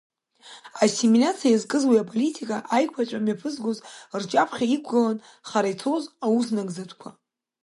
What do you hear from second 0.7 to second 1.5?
Ассимилиациа